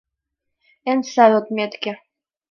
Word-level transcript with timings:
Эн 0.91 0.99
сай 1.13 1.31
отметке 1.39 1.91